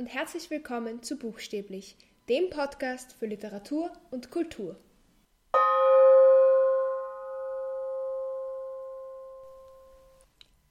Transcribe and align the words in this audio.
und 0.00 0.06
herzlich 0.06 0.48
willkommen 0.48 1.02
zu 1.02 1.18
Buchstäblich, 1.18 1.94
dem 2.30 2.48
Podcast 2.48 3.12
für 3.12 3.26
Literatur 3.26 3.92
und 4.10 4.30
Kultur. 4.30 4.80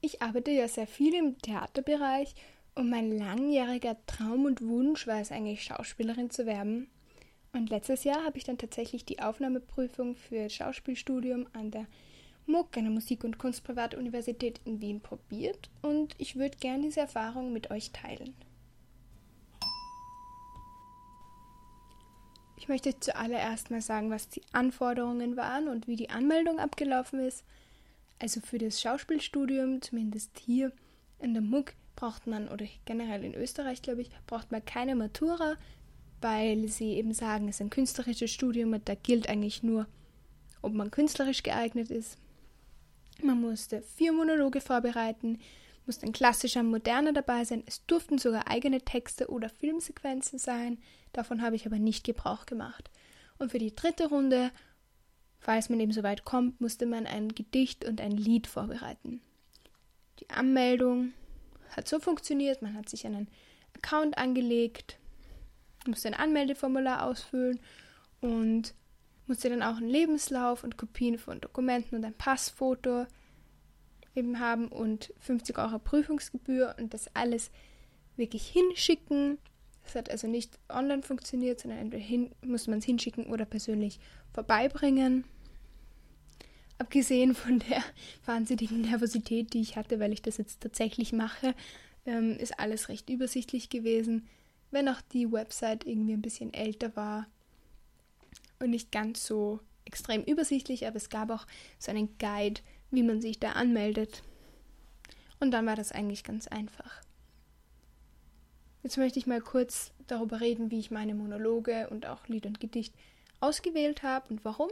Ich 0.00 0.20
arbeite 0.20 0.50
ja 0.50 0.66
sehr 0.66 0.88
viel 0.88 1.14
im 1.14 1.38
Theaterbereich 1.38 2.34
und 2.74 2.90
mein 2.90 3.16
langjähriger 3.16 3.96
Traum 4.06 4.46
und 4.46 4.66
Wunsch 4.66 5.06
war 5.06 5.20
es 5.20 5.30
eigentlich, 5.30 5.62
Schauspielerin 5.62 6.30
zu 6.30 6.44
werden. 6.44 6.90
Und 7.52 7.70
letztes 7.70 8.02
Jahr 8.02 8.24
habe 8.24 8.36
ich 8.36 8.42
dann 8.42 8.58
tatsächlich 8.58 9.04
die 9.04 9.20
Aufnahmeprüfung 9.20 10.16
für 10.16 10.50
Schauspielstudium 10.50 11.46
an 11.52 11.70
der 11.70 11.86
MUG, 12.46 12.76
einer 12.76 12.90
Musik- 12.90 13.22
und 13.22 13.38
Kunstprivatuniversität 13.38 14.60
in 14.64 14.80
Wien, 14.80 15.00
probiert 15.00 15.70
und 15.82 16.16
ich 16.18 16.34
würde 16.34 16.58
gerne 16.58 16.82
diese 16.82 16.98
Erfahrung 16.98 17.52
mit 17.52 17.70
euch 17.70 17.92
teilen. 17.92 18.34
Ich 22.60 22.68
möchte 22.68 23.00
zuallererst 23.00 23.70
mal 23.70 23.80
sagen, 23.80 24.10
was 24.10 24.28
die 24.28 24.42
Anforderungen 24.52 25.36
waren 25.38 25.66
und 25.66 25.88
wie 25.88 25.96
die 25.96 26.10
Anmeldung 26.10 26.58
abgelaufen 26.58 27.18
ist. 27.20 27.42
Also 28.18 28.42
für 28.42 28.58
das 28.58 28.82
Schauspielstudium, 28.82 29.80
zumindest 29.80 30.38
hier 30.38 30.70
in 31.20 31.32
der 31.32 31.42
MUG, 31.42 31.72
braucht 31.96 32.26
man, 32.26 32.48
oder 32.48 32.66
generell 32.84 33.24
in 33.24 33.34
Österreich, 33.34 33.80
glaube 33.80 34.02
ich, 34.02 34.10
braucht 34.26 34.52
man 34.52 34.62
keine 34.62 34.94
Matura, 34.94 35.56
weil 36.20 36.68
sie 36.68 36.92
eben 36.92 37.14
sagen, 37.14 37.48
es 37.48 37.56
ist 37.56 37.60
ein 37.62 37.70
künstlerisches 37.70 38.30
Studium 38.30 38.74
und 38.74 38.86
da 38.90 38.94
gilt 38.94 39.30
eigentlich 39.30 39.62
nur, 39.62 39.86
ob 40.60 40.74
man 40.74 40.90
künstlerisch 40.90 41.42
geeignet 41.42 41.90
ist. 41.90 42.18
Man 43.22 43.40
musste 43.40 43.80
vier 43.96 44.12
Monologe 44.12 44.60
vorbereiten, 44.60 45.38
musste 45.90 46.06
ein 46.06 46.12
klassischer 46.12 46.62
Moderner 46.62 47.12
dabei 47.12 47.44
sein. 47.44 47.64
Es 47.66 47.84
durften 47.84 48.18
sogar 48.18 48.48
eigene 48.48 48.80
Texte 48.80 49.28
oder 49.28 49.48
Filmsequenzen 49.48 50.38
sein. 50.38 50.78
Davon 51.12 51.42
habe 51.42 51.56
ich 51.56 51.66
aber 51.66 51.80
nicht 51.80 52.04
Gebrauch 52.04 52.46
gemacht. 52.46 52.92
Und 53.38 53.50
für 53.50 53.58
die 53.58 53.74
dritte 53.74 54.08
Runde, 54.08 54.52
falls 55.40 55.68
man 55.68 55.80
eben 55.80 55.90
so 55.90 56.04
weit 56.04 56.24
kommt, 56.24 56.60
musste 56.60 56.86
man 56.86 57.08
ein 57.08 57.34
Gedicht 57.34 57.84
und 57.84 58.00
ein 58.00 58.12
Lied 58.12 58.46
vorbereiten. 58.46 59.20
Die 60.20 60.30
Anmeldung 60.30 61.12
hat 61.70 61.88
so 61.88 61.98
funktioniert, 61.98 62.62
man 62.62 62.76
hat 62.76 62.88
sich 62.88 63.04
einen 63.04 63.26
Account 63.74 64.16
angelegt, 64.16 64.96
musste 65.88 66.06
ein 66.06 66.14
Anmeldeformular 66.14 67.04
ausfüllen 67.04 67.58
und 68.20 68.74
musste 69.26 69.50
dann 69.50 69.64
auch 69.64 69.78
einen 69.78 69.90
Lebenslauf 69.90 70.62
und 70.62 70.76
Kopien 70.76 71.18
von 71.18 71.40
Dokumenten 71.40 71.96
und 71.96 72.04
ein 72.04 72.14
Passfoto 72.14 73.06
eben 74.14 74.38
haben 74.40 74.68
und 74.68 75.12
50 75.20 75.58
Euro 75.58 75.78
Prüfungsgebühr 75.78 76.74
und 76.78 76.94
das 76.94 77.14
alles 77.14 77.50
wirklich 78.16 78.46
hinschicken. 78.46 79.38
Das 79.84 79.94
hat 79.94 80.10
also 80.10 80.26
nicht 80.26 80.58
online 80.68 81.02
funktioniert, 81.02 81.60
sondern 81.60 81.80
entweder 81.80 82.02
hin, 82.02 82.30
muss 82.42 82.66
man 82.66 82.78
es 82.78 82.84
hinschicken 82.84 83.26
oder 83.26 83.44
persönlich 83.44 83.98
vorbeibringen. 84.32 85.24
Abgesehen 86.78 87.34
von 87.34 87.60
der 87.60 87.82
wahnsinnigen 88.26 88.82
Nervosität, 88.82 89.52
die 89.52 89.60
ich 89.60 89.76
hatte, 89.76 90.00
weil 90.00 90.12
ich 90.12 90.22
das 90.22 90.38
jetzt 90.38 90.60
tatsächlich 90.60 91.12
mache, 91.12 91.54
ähm, 92.06 92.36
ist 92.38 92.58
alles 92.58 92.88
recht 92.88 93.10
übersichtlich 93.10 93.68
gewesen. 93.68 94.26
Wenn 94.70 94.88
auch 94.88 95.00
die 95.12 95.30
Website 95.30 95.86
irgendwie 95.86 96.14
ein 96.14 96.22
bisschen 96.22 96.54
älter 96.54 96.94
war, 96.96 97.26
und 98.60 98.70
nicht 98.70 98.92
ganz 98.92 99.26
so 99.26 99.58
extrem 99.84 100.22
übersichtlich, 100.22 100.86
aber 100.86 100.96
es 100.96 101.08
gab 101.08 101.30
auch 101.30 101.46
so 101.78 101.90
einen 101.90 102.16
Guide, 102.18 102.60
wie 102.90 103.02
man 103.02 103.20
sich 103.20 103.38
da 103.38 103.52
anmeldet. 103.52 104.22
Und 105.38 105.52
dann 105.52 105.66
war 105.66 105.76
das 105.76 105.92
eigentlich 105.92 106.24
ganz 106.24 106.48
einfach. 106.48 107.02
Jetzt 108.82 108.96
möchte 108.96 109.18
ich 109.18 109.26
mal 109.26 109.40
kurz 109.40 109.92
darüber 110.06 110.40
reden, 110.40 110.70
wie 110.70 110.78
ich 110.78 110.90
meine 110.90 111.14
Monologe 111.14 111.88
und 111.90 112.06
auch 112.06 112.26
Lied 112.28 112.46
und 112.46 112.60
Gedicht 112.60 112.94
ausgewählt 113.40 114.02
habe 114.02 114.28
und 114.30 114.44
warum. 114.44 114.70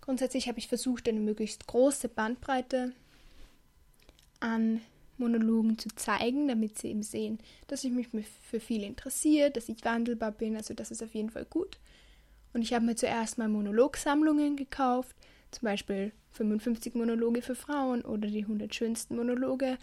Grundsätzlich 0.00 0.48
habe 0.48 0.58
ich 0.58 0.68
versucht, 0.68 1.08
eine 1.08 1.20
möglichst 1.20 1.66
große 1.66 2.08
Bandbreite 2.08 2.92
an 4.40 4.80
Monologen 5.18 5.78
zu 5.78 5.88
zeigen, 5.96 6.48
damit 6.48 6.78
sie 6.78 6.88
eben 6.88 7.02
sehen, 7.02 7.38
dass 7.66 7.84
ich 7.84 7.92
mich 7.92 8.08
für 8.48 8.60
viel 8.60 8.84
interessiere, 8.84 9.50
dass 9.50 9.68
ich 9.68 9.84
wandelbar 9.84 10.32
bin, 10.32 10.56
also 10.56 10.74
das 10.74 10.90
ist 10.90 11.02
auf 11.02 11.14
jeden 11.14 11.30
Fall 11.30 11.44
gut. 11.44 11.78
Und 12.52 12.62
ich 12.62 12.72
habe 12.72 12.84
mir 12.84 12.96
zuerst 12.96 13.36
mal 13.36 13.48
Monologsammlungen 13.48 14.56
gekauft, 14.56 15.14
zum 15.50 15.66
Beispiel 15.66 16.12
55 16.32 16.94
Monologe 16.94 17.42
für 17.42 17.54
Frauen 17.54 18.02
oder 18.02 18.28
die 18.28 18.42
100 18.42 18.74
schönsten 18.74 19.16
Monologe, 19.16 19.78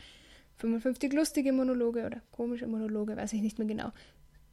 55 0.57 1.11
lustige 1.13 1.51
Monologe 1.51 2.05
oder 2.05 2.21
komische 2.31 2.67
Monologe, 2.67 3.17
weiß 3.17 3.33
ich 3.33 3.41
nicht 3.41 3.59
mehr 3.59 3.67
genau. 3.67 3.91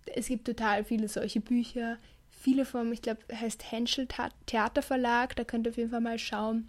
Es 0.06 0.26
gibt 0.26 0.46
total 0.46 0.84
viele 0.84 1.08
solche 1.08 1.40
Bücher. 1.40 1.98
Viele 2.28 2.64
vom, 2.64 2.90
ich 2.92 3.02
glaube, 3.02 3.20
heißt 3.32 3.70
Henschel 3.70 4.08
Theaterverlag, 4.46 5.36
da 5.36 5.44
könnt 5.44 5.66
ihr 5.66 5.70
auf 5.70 5.76
jeden 5.76 5.90
Fall 5.90 6.00
mal 6.00 6.18
schauen. 6.18 6.68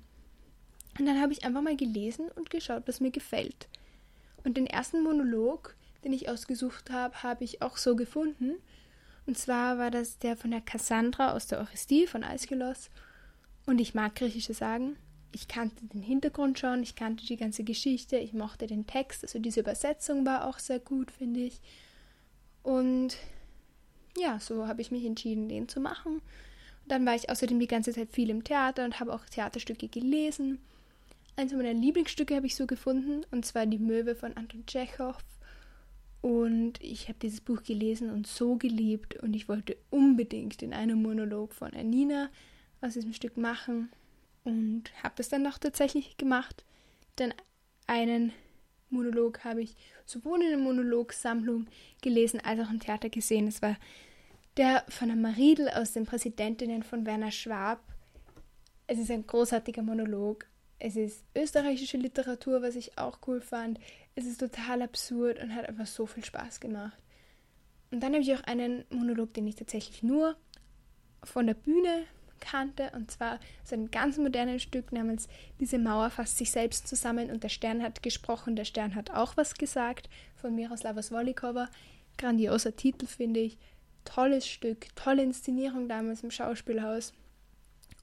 Und 0.99 1.07
dann 1.07 1.19
habe 1.19 1.33
ich 1.33 1.43
einfach 1.43 1.61
mal 1.61 1.75
gelesen 1.75 2.29
und 2.35 2.51
geschaut, 2.51 2.83
was 2.85 2.99
mir 2.99 3.09
gefällt. 3.09 3.67
Und 4.43 4.57
den 4.57 4.67
ersten 4.67 5.01
Monolog, 5.01 5.75
den 6.03 6.13
ich 6.13 6.29
ausgesucht 6.29 6.91
habe, 6.91 7.23
habe 7.23 7.43
ich 7.43 7.61
auch 7.61 7.77
so 7.77 7.95
gefunden. 7.95 8.55
Und 9.25 9.37
zwar 9.37 9.77
war 9.77 9.89
das 9.89 10.19
der 10.19 10.35
von 10.35 10.51
der 10.51 10.61
Cassandra 10.61 11.33
aus 11.33 11.47
der 11.47 11.59
Orestie 11.59 12.05
von 12.05 12.23
Aeschylus. 12.23 12.89
Und 13.66 13.79
ich 13.79 13.94
mag 13.94 14.16
griechische 14.16 14.53
Sagen. 14.53 14.97
Ich 15.31 15.47
kannte 15.47 15.85
den 15.85 16.03
Hintergrund 16.03 16.59
schon, 16.59 16.84
ich 16.84 16.96
kannte 16.96 17.25
die 17.25 17.38
ganze 17.38 17.63
Geschichte, 17.63 18.18
ich 18.18 18.34
mochte 18.34 18.68
den 18.68 18.85
Text. 18.85 19.24
Also 19.24 19.40
diese 19.40 19.62
Übersetzung 19.62 20.25
war 20.25 20.47
auch 20.47 20.59
sehr 20.59 20.79
gut, 20.79 21.09
finde 21.12 21.40
ich. 21.40 21.59
Und 22.62 23.18
ja, 24.18 24.40
so 24.40 24.68
habe 24.68 24.81
ich 24.81 24.91
mich 24.91 25.06
entschieden, 25.06 25.50
den 25.50 25.68
zu 25.68 25.79
machen. 25.79 26.13
Und 26.13 26.91
dann 26.91 27.06
war 27.06 27.16
ich 27.16 27.29
außerdem 27.29 27.59
die 27.59 27.68
ganze 27.68 27.94
Zeit 27.94 28.12
viel 28.12 28.29
im 28.29 28.44
Theater 28.44 28.85
und 28.85 29.00
habe 29.00 29.13
auch 29.13 29.25
Theaterstücke 29.25 29.88
gelesen. 29.88 30.59
Eins 31.35 31.52
meiner 31.52 31.73
Lieblingsstücke 31.73 32.35
habe 32.35 32.46
ich 32.46 32.56
so 32.56 32.68
gefunden, 32.68 33.25
und 33.31 33.44
zwar 33.44 33.66
Die 33.66 33.79
Möwe 33.79 34.16
von 34.16 34.38
Anton 34.38 34.66
Tschechow 34.68 35.18
und 36.23 36.81
ich 36.81 37.09
habe 37.09 37.19
dieses 37.22 37.41
Buch 37.41 37.63
gelesen 37.63 38.09
und 38.09 38.28
so 38.28 38.56
geliebt 38.56 39.18
und 39.18 39.34
ich 39.34 39.50
wollte 39.50 39.75
unbedingt 39.90 40.62
in 40.62 40.73
einem 40.73 41.02
Monolog 41.02 41.53
von 41.53 41.73
Anina 41.73 42.29
aus 42.83 42.94
diesem 42.94 43.13
Stück 43.13 43.38
machen 43.38 43.89
und 44.44 44.83
habe 45.01 45.16
das 45.17 45.29
dann 45.29 45.47
auch 45.47 45.57
tatsächlich 45.57 46.17
gemacht. 46.17 46.66
Denn 47.19 47.33
einen 47.88 48.33
Monolog 48.89 49.44
habe 49.44 49.61
ich 49.61 49.75
sowohl 50.05 50.41
in 50.44 50.49
der 50.49 50.57
Monologsammlung 50.57 51.67
gelesen 52.01 52.39
als 52.41 52.59
auch 52.59 52.69
im 52.69 52.79
Theater 52.79 53.09
gesehen. 53.09 53.47
Es 53.47 53.61
war 53.61 53.77
der 54.57 54.83
von 54.89 55.07
der 55.07 55.17
Mariedl 55.17 55.69
aus 55.69 55.93
den 55.93 56.05
Präsidentinnen 56.05 56.83
von 56.83 57.05
Werner 57.05 57.31
Schwab. 57.31 57.81
Es 58.88 58.99
ist 58.99 59.09
ein 59.09 59.25
großartiger 59.25 59.81
Monolog. 59.81 60.45
Es 60.77 60.95
ist 60.95 61.23
österreichische 61.35 61.97
Literatur, 61.97 62.61
was 62.61 62.75
ich 62.75 62.97
auch 62.97 63.19
cool 63.25 63.39
fand 63.39 63.79
es 64.16 64.25
ist 64.25 64.39
total 64.39 64.81
absurd 64.81 65.41
und 65.41 65.55
hat 65.55 65.67
einfach 65.67 65.88
so 65.88 66.05
viel 66.05 66.23
Spaß 66.23 66.59
gemacht. 66.59 66.97
Und 67.91 68.01
dann 68.01 68.13
habe 68.13 68.23
ich 68.23 68.33
auch 68.33 68.43
einen 68.43 68.85
Monolog, 68.89 69.33
den 69.33 69.47
ich 69.47 69.55
tatsächlich 69.55 70.03
nur 70.03 70.35
von 71.23 71.47
der 71.47 71.53
Bühne 71.53 72.05
kannte, 72.43 72.91
und 72.95 73.09
zwar 73.09 73.39
so 73.63 73.75
ein 73.75 73.89
ganz 73.89 74.17
modernes 74.17 74.61
Stück 74.61 74.91
namens 74.91 75.27
Diese 75.59 75.79
Mauer 75.79 76.09
fasst 76.09 76.37
sich 76.37 76.51
selbst 76.51 76.87
zusammen 76.87 77.31
und 77.31 77.43
der 77.43 77.49
Stern 77.49 77.81
hat 77.81 78.03
gesprochen, 78.03 78.55
der 78.55 78.65
Stern 78.65 78.95
hat 78.95 79.11
auch 79.11 79.37
was 79.37 79.55
gesagt, 79.55 80.09
von 80.35 80.53
Miroslava 80.55 81.01
Svolikova. 81.01 81.69
Grandioser 82.17 82.75
Titel, 82.75 83.07
finde 83.07 83.39
ich. 83.39 83.57
Tolles 84.05 84.47
Stück, 84.47 84.87
tolle 84.95 85.23
Inszenierung 85.23 85.87
damals 85.87 86.23
im 86.23 86.31
Schauspielhaus. 86.31 87.13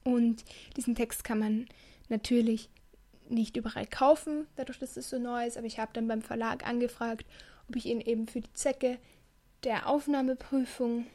Und 0.03 0.43
diesen 0.75 0.95
Text 0.95 1.23
kann 1.23 1.39
man 1.39 1.67
natürlich 2.09 2.69
nicht 3.29 3.55
überall 3.55 3.85
kaufen, 3.87 4.47
dadurch, 4.55 4.79
dass 4.79 4.97
es 4.97 5.09
so 5.09 5.17
neu 5.17 5.45
ist, 5.45 5.57
aber 5.57 5.67
ich 5.67 5.79
habe 5.79 5.93
dann 5.93 6.07
beim 6.07 6.21
Verlag 6.21 6.67
angefragt, 6.67 7.25
ob 7.69 7.75
ich 7.75 7.85
ihn 7.85 8.01
eben 8.01 8.27
für 8.27 8.41
die 8.41 8.53
Zwecke 8.53 8.97
der 9.63 9.87
Aufnahmeprüfung 9.87 11.05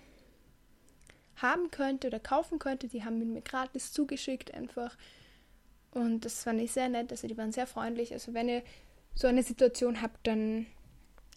haben 1.36 1.70
könnte 1.70 2.08
oder 2.08 2.20
kaufen 2.20 2.58
könnte. 2.58 2.88
Die 2.88 3.04
haben 3.04 3.32
mir 3.32 3.40
gratis 3.42 3.92
zugeschickt 3.92 4.54
einfach. 4.54 4.96
Und 5.90 6.24
das 6.24 6.42
fand 6.42 6.60
ich 6.60 6.72
sehr 6.72 6.88
nett, 6.88 7.10
also 7.10 7.26
die 7.26 7.38
waren 7.38 7.52
sehr 7.52 7.66
freundlich. 7.66 8.12
Also 8.12 8.34
wenn 8.34 8.48
ihr 8.48 8.62
so 9.14 9.26
eine 9.26 9.42
Situation 9.42 10.02
habt, 10.02 10.26
dann 10.26 10.66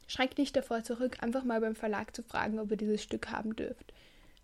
schreckt 0.08 0.38
nicht 0.38 0.56
davor 0.56 0.84
zurück, 0.84 1.18
einfach 1.22 1.44
mal 1.44 1.62
beim 1.62 1.76
Verlag 1.76 2.16
zu 2.16 2.24
fragen, 2.24 2.60
ob 2.60 2.72
ihr 2.72 2.78
dieses 2.78 3.02
Stück 3.02 3.32
haben 3.32 3.56
dürft. 3.56 3.94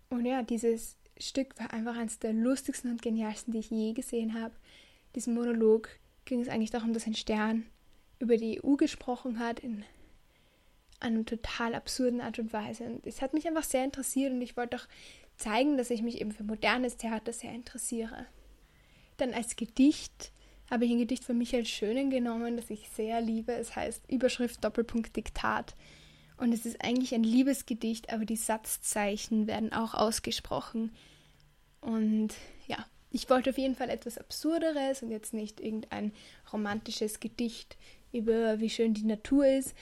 Und 0.08 0.24
ja, 0.24 0.42
dieses 0.42 0.96
Stück 1.18 1.58
war 1.58 1.72
einfach 1.72 1.96
eines 1.96 2.18
der 2.18 2.32
lustigsten 2.32 2.90
und 2.90 3.02
genialsten, 3.02 3.52
die 3.52 3.58
ich 3.58 3.70
je 3.70 3.92
gesehen 3.92 4.40
habe. 4.40 4.54
Diesen 5.14 5.34
Monolog 5.34 5.88
ging 6.24 6.40
es 6.40 6.48
eigentlich 6.48 6.70
darum, 6.70 6.92
dass 6.92 7.06
ein 7.06 7.14
Stern 7.14 7.66
über 8.18 8.36
die 8.36 8.62
EU 8.64 8.76
gesprochen 8.76 9.38
hat 9.38 9.60
in 9.60 9.84
einer 11.00 11.24
total 11.24 11.74
absurden 11.74 12.20
Art 12.20 12.38
und 12.38 12.52
Weise. 12.52 12.84
Und 12.84 13.06
es 13.06 13.20
hat 13.20 13.34
mich 13.34 13.46
einfach 13.46 13.64
sehr 13.64 13.84
interessiert 13.84 14.32
und 14.32 14.40
ich 14.40 14.56
wollte 14.56 14.76
auch 14.76 14.86
zeigen, 15.36 15.76
dass 15.76 15.90
ich 15.90 16.02
mich 16.02 16.20
eben 16.20 16.32
für 16.32 16.44
modernes 16.44 16.96
Theater 16.96 17.32
sehr 17.32 17.52
interessiere. 17.52 18.26
Dann 19.16 19.32
als 19.32 19.56
Gedicht 19.56 20.32
habe 20.70 20.84
ich 20.84 20.90
ein 20.90 20.98
Gedicht 20.98 21.24
von 21.24 21.38
Michael 21.38 21.66
Schönen 21.66 22.10
genommen, 22.10 22.56
das 22.56 22.70
ich 22.70 22.88
sehr 22.90 23.20
liebe. 23.20 23.52
Es 23.52 23.76
heißt 23.76 24.10
Überschrift 24.10 24.64
Doppelpunkt 24.64 25.16
Diktat. 25.16 25.74
Und 26.38 26.52
es 26.52 26.66
ist 26.66 26.84
eigentlich 26.84 27.14
ein 27.14 27.22
Liebesgedicht, 27.22 28.12
aber 28.12 28.24
die 28.24 28.36
Satzzeichen 28.36 29.46
werden 29.46 29.72
auch 29.72 29.94
ausgesprochen. 29.94 30.92
Und 31.80 32.34
ja, 32.66 32.84
ich 33.10 33.30
wollte 33.30 33.50
auf 33.50 33.58
jeden 33.58 33.76
Fall 33.76 33.88
etwas 33.88 34.18
Absurderes 34.18 35.02
und 35.02 35.10
jetzt 35.10 35.32
nicht 35.32 35.60
irgendein 35.60 36.12
romantisches 36.52 37.20
Gedicht 37.20 37.76
über 38.12 38.60
wie 38.60 38.70
schön 38.70 38.92
die 38.92 39.04
Natur 39.04 39.46
ist, 39.46 39.74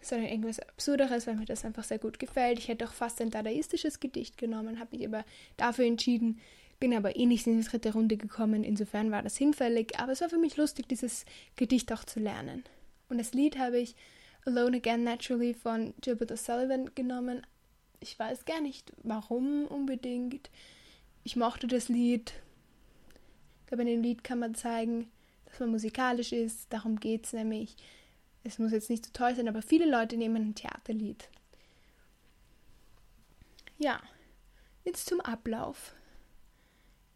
sondern 0.00 0.28
irgendwas 0.28 0.60
Absurderes, 0.60 1.26
weil 1.26 1.36
mir 1.36 1.44
das 1.44 1.64
einfach 1.64 1.84
sehr 1.84 1.98
gut 1.98 2.18
gefällt. 2.18 2.58
Ich 2.58 2.68
hätte 2.68 2.86
auch 2.86 2.92
fast 2.92 3.20
ein 3.20 3.30
dadaistisches 3.30 4.00
Gedicht 4.00 4.38
genommen, 4.38 4.80
habe 4.80 4.96
mich 4.96 5.06
aber 5.06 5.24
dafür 5.56 5.84
entschieden, 5.84 6.40
bin 6.78 6.94
aber 6.94 7.16
eh 7.16 7.26
nicht 7.26 7.46
in 7.46 7.60
die 7.60 7.66
dritte 7.66 7.92
Runde 7.92 8.16
gekommen, 8.16 8.64
insofern 8.64 9.10
war 9.10 9.22
das 9.22 9.36
hinfällig, 9.36 9.98
aber 9.98 10.12
es 10.12 10.22
war 10.22 10.30
für 10.30 10.38
mich 10.38 10.56
lustig, 10.56 10.88
dieses 10.88 11.26
Gedicht 11.56 11.92
auch 11.92 12.04
zu 12.04 12.20
lernen. 12.20 12.64
Und 13.08 13.18
das 13.18 13.34
Lied 13.34 13.58
habe 13.58 13.78
ich 13.78 13.94
Alone 14.46 14.78
Again 14.78 15.04
Naturally 15.04 15.52
von 15.52 15.92
Gilbert 16.00 16.32
O'Sullivan 16.32 16.94
genommen. 16.94 17.46
Ich 18.00 18.18
weiß 18.18 18.46
gar 18.46 18.62
nicht, 18.62 18.92
warum 19.02 19.66
unbedingt. 19.66 20.50
Ich 21.22 21.36
mochte 21.36 21.66
das 21.66 21.88
Lied. 21.88 22.32
Ich 23.60 23.66
glaube, 23.66 23.82
in 23.82 23.88
dem 23.88 24.02
Lied 24.02 24.24
kann 24.24 24.38
man 24.38 24.54
zeigen, 24.54 25.10
dass 25.44 25.60
man 25.60 25.70
musikalisch 25.70 26.32
ist. 26.32 26.72
Darum 26.72 26.98
geht 26.98 27.26
es 27.26 27.34
nämlich. 27.34 27.76
Es 28.42 28.58
muss 28.58 28.72
jetzt 28.72 28.90
nicht 28.90 29.04
so 29.04 29.10
toll 29.12 29.34
sein, 29.34 29.48
aber 29.48 29.62
viele 29.62 29.88
Leute 29.88 30.16
nehmen 30.16 30.50
ein 30.50 30.54
Theaterlied. 30.54 31.28
Ja, 33.78 34.00
jetzt 34.84 35.06
zum 35.06 35.20
Ablauf 35.20 35.94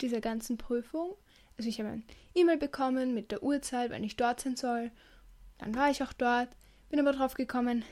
dieser 0.01 0.21
ganzen 0.21 0.57
Prüfung. 0.59 1.15
Also 1.57 1.69
ich 1.69 1.79
habe 1.79 1.91
ein 1.91 2.05
E-Mail 2.35 2.57
bekommen 2.57 3.15
mit 3.15 3.31
der 3.31 3.43
Uhrzeit, 3.43 3.91
wann 3.91 4.05
ich 4.05 4.17
dort 4.17 4.41
sein 4.41 4.57
soll. 4.57 4.91
Dann 5.59 5.75
war 5.75 5.91
ich 5.91 6.03
auch 6.03 6.13
dort, 6.13 6.49
bin 6.91 7.01
aber 7.01 7.13
drauf 7.13 7.35
gekommen, 7.35 7.85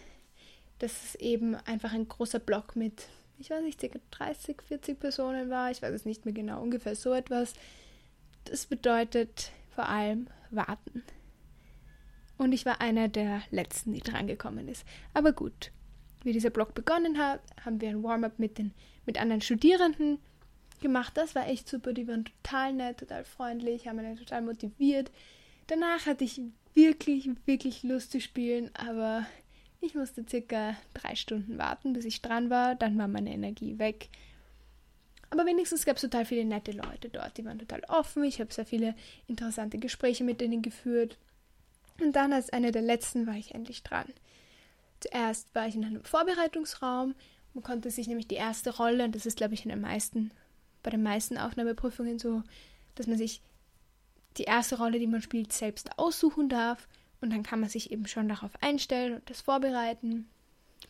dass 0.78 1.04
es 1.04 1.14
eben 1.16 1.54
einfach 1.54 1.92
ein 1.92 2.08
großer 2.08 2.40
Block 2.40 2.76
mit, 2.76 3.06
ich 3.38 3.50
weiß 3.50 3.62
nicht, 3.62 3.80
ca. 3.80 3.98
30, 4.10 4.62
40 4.62 4.98
Personen 4.98 5.48
war. 5.48 5.70
Ich 5.70 5.80
weiß 5.80 5.94
es 5.94 6.04
nicht 6.04 6.24
mehr 6.24 6.34
genau, 6.34 6.60
ungefähr 6.60 6.96
so 6.96 7.12
etwas. 7.12 7.54
Das 8.44 8.66
bedeutet 8.66 9.52
vor 9.74 9.88
allem 9.88 10.26
warten. 10.50 11.04
Und 12.42 12.50
ich 12.52 12.66
war 12.66 12.80
einer 12.80 13.06
der 13.06 13.40
letzten, 13.52 13.92
die 13.92 14.00
drangekommen 14.00 14.66
ist. 14.66 14.84
Aber 15.14 15.32
gut, 15.32 15.70
wie 16.24 16.32
dieser 16.32 16.50
Blog 16.50 16.74
begonnen 16.74 17.16
hat, 17.16 17.40
haben 17.64 17.80
wir 17.80 17.88
ein 17.88 18.02
Warm-up 18.02 18.40
mit 18.40 18.58
den 18.58 18.72
mit 19.06 19.20
anderen 19.20 19.40
Studierenden 19.40 20.18
gemacht. 20.80 21.16
Das 21.16 21.36
war 21.36 21.46
echt 21.46 21.68
super. 21.68 21.92
Die 21.92 22.08
waren 22.08 22.24
total 22.24 22.72
nett, 22.72 22.98
total 22.98 23.24
freundlich, 23.24 23.86
haben 23.86 24.02
mich 24.02 24.18
total 24.18 24.42
motiviert. 24.42 25.12
Danach 25.68 26.06
hatte 26.06 26.24
ich 26.24 26.40
wirklich, 26.74 27.30
wirklich 27.46 27.84
Lust 27.84 28.10
zu 28.10 28.20
spielen, 28.20 28.70
aber 28.74 29.24
ich 29.80 29.94
musste 29.94 30.24
circa 30.28 30.76
drei 30.94 31.14
Stunden 31.14 31.58
warten, 31.58 31.92
bis 31.92 32.04
ich 32.04 32.22
dran 32.22 32.50
war. 32.50 32.74
Dann 32.74 32.98
war 32.98 33.06
meine 33.06 33.32
Energie 33.32 33.78
weg. 33.78 34.08
Aber 35.30 35.46
wenigstens 35.46 35.86
gab 35.86 35.94
es 35.94 36.02
total 36.02 36.24
viele 36.24 36.44
nette 36.44 36.72
Leute 36.72 37.08
dort. 37.08 37.38
Die 37.38 37.44
waren 37.44 37.60
total 37.60 37.84
offen. 37.86 38.24
Ich 38.24 38.40
habe 38.40 38.52
sehr 38.52 38.66
viele 38.66 38.96
interessante 39.28 39.78
Gespräche 39.78 40.24
mit 40.24 40.40
denen 40.40 40.60
geführt. 40.60 41.18
Und 42.00 42.12
dann 42.16 42.32
als 42.32 42.50
eine 42.50 42.72
der 42.72 42.82
letzten 42.82 43.26
war 43.26 43.34
ich 43.34 43.54
endlich 43.54 43.82
dran. 43.82 44.06
Zuerst 45.00 45.54
war 45.54 45.66
ich 45.66 45.74
in 45.74 45.84
einem 45.84 46.04
Vorbereitungsraum. 46.04 47.14
Man 47.54 47.64
konnte 47.64 47.90
sich 47.90 48.06
nämlich 48.06 48.28
die 48.28 48.36
erste 48.36 48.76
Rolle, 48.76 49.04
und 49.04 49.14
das 49.14 49.26
ist, 49.26 49.36
glaube 49.36 49.54
ich, 49.54 49.64
in 49.64 49.70
den 49.70 49.80
meisten 49.80 50.30
bei 50.82 50.90
den 50.90 51.02
meisten 51.02 51.38
Aufnahmeprüfungen 51.38 52.18
so, 52.18 52.42
dass 52.94 53.06
man 53.06 53.16
sich 53.16 53.40
die 54.36 54.44
erste 54.44 54.78
Rolle, 54.78 54.98
die 54.98 55.06
man 55.06 55.22
spielt, 55.22 55.52
selbst 55.52 55.98
aussuchen 55.98 56.48
darf. 56.48 56.88
Und 57.20 57.30
dann 57.30 57.42
kann 57.42 57.60
man 57.60 57.68
sich 57.68 57.92
eben 57.92 58.06
schon 58.06 58.28
darauf 58.28 58.50
einstellen 58.60 59.14
und 59.14 59.30
das 59.30 59.42
vorbereiten. 59.42 60.28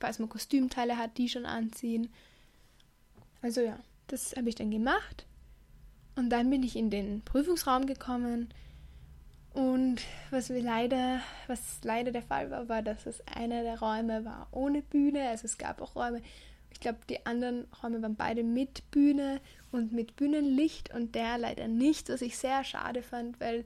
Falls 0.01 0.19
man 0.19 0.29
Kostümteile 0.29 0.97
hat, 0.97 1.19
die 1.19 1.29
schon 1.29 1.45
anziehen. 1.45 2.09
Also 3.43 3.61
ja, 3.61 3.79
das 4.07 4.35
habe 4.37 4.49
ich 4.49 4.55
dann 4.55 4.71
gemacht. 4.71 5.27
Und 6.17 6.31
dann 6.31 6.49
bin 6.49 6.63
ich 6.63 6.77
in 6.77 6.91
den 6.91 7.23
Prüfungsraum 7.23 7.87
gekommen. 7.87 8.49
Und 9.55 10.01
was 10.31 10.49
leider, 10.49 11.21
was 11.47 11.81
leider 11.83 12.11
der 12.11 12.23
Fall 12.23 12.51
war, 12.51 12.69
war, 12.69 12.83
dass 12.83 13.07
es 13.07 13.27
einer 13.27 13.63
der 13.63 13.81
Räume 13.81 14.25
war 14.25 14.49
ohne 14.51 14.83
Bühne. 14.83 15.29
Also 15.29 15.45
es 15.45 15.59
gab 15.59 15.83
auch 15.83 15.95
Räume, 15.95 16.23
ich 16.71 16.81
glaube, 16.81 16.99
die 17.09 17.25
anderen 17.27 17.67
Räume 17.83 18.01
waren 18.01 18.17
beide 18.17 18.43
mit 18.45 18.91
Bühne 18.91 19.41
und 19.71 19.93
mit 19.93 20.17
Bühnenlicht 20.17 20.95
und 20.95 21.15
der 21.15 21.37
leider 21.37 21.69
nicht, 21.69 22.09
was 22.09 22.23
ich 22.23 22.39
sehr 22.39 22.65
schade 22.65 23.03
fand, 23.03 23.41
weil 23.41 23.65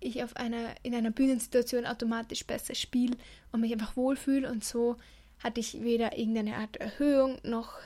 ich 0.00 0.22
auf 0.22 0.36
einer, 0.36 0.74
in 0.82 0.94
einer 0.94 1.10
Bühnensituation 1.10 1.86
automatisch 1.86 2.46
besser 2.46 2.74
spiele 2.74 3.16
und 3.50 3.62
mich 3.62 3.72
einfach 3.72 3.96
wohlfühle 3.96 4.50
und 4.50 4.62
so 4.62 4.96
hatte 5.42 5.60
ich 5.60 5.82
weder 5.82 6.18
irgendeine 6.18 6.56
Art 6.56 6.76
Erhöhung 6.76 7.38
noch 7.42 7.78